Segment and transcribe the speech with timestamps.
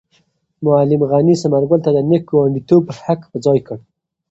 [0.65, 3.77] معلم غني ثمر ګل ته د نېک ګاونډیتوب حق په ځای کړ.